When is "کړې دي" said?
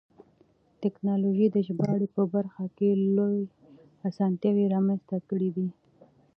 5.29-5.67